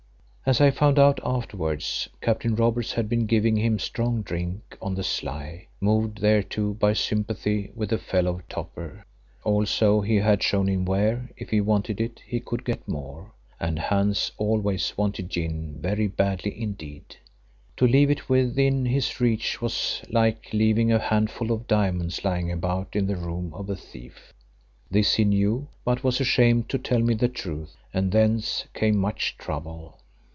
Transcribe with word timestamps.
As 0.43 0.59
I 0.59 0.69
found 0.71 0.99
out 0.99 1.17
afterwards, 1.23 2.09
Captain 2.19 2.55
Robertson 2.55 2.97
had 2.97 3.07
been 3.07 3.25
giving 3.25 3.55
him 3.55 3.79
strong 3.79 4.21
drink 4.21 4.77
on 4.81 4.95
the 4.95 5.03
sly, 5.03 5.67
moved 5.79 6.17
thereto 6.19 6.73
by 6.73 6.91
sympathy 6.91 7.71
with 7.73 7.93
a 7.93 7.97
fellow 7.97 8.41
toper. 8.49 9.05
Also 9.45 10.01
he 10.01 10.15
had 10.17 10.43
shown 10.43 10.67
him 10.67 10.83
where, 10.83 11.29
if 11.37 11.51
he 11.51 11.61
wanted 11.61 12.01
it, 12.01 12.21
he 12.27 12.41
could 12.41 12.65
get 12.65 12.85
more, 12.85 13.31
and 13.61 13.79
Hans 13.79 14.33
always 14.37 14.97
wanted 14.97 15.29
gin 15.29 15.77
very 15.79 16.07
badly 16.07 16.59
indeed. 16.61 17.15
To 17.77 17.87
leave 17.87 18.09
it 18.09 18.27
within 18.27 18.83
his 18.87 19.21
reach 19.21 19.61
was 19.61 20.01
like 20.09 20.49
leaving 20.51 20.91
a 20.91 20.99
handful 20.99 21.51
of 21.53 21.67
diamonds 21.67 22.25
lying 22.25 22.51
about 22.51 22.93
in 22.93 23.07
the 23.07 23.15
room 23.15 23.53
of 23.53 23.69
a 23.69 23.75
thief. 23.77 24.33
This 24.89 25.13
he 25.13 25.23
knew, 25.23 25.69
but 25.85 26.03
was 26.03 26.19
ashamed 26.19 26.67
to 26.69 26.77
tell 26.77 26.99
me 26.99 27.13
the 27.13 27.29
truth, 27.29 27.77
and 27.93 28.11
thence 28.11 28.65
came 28.73 28.97
much 28.97 29.37
trouble. 29.37 29.99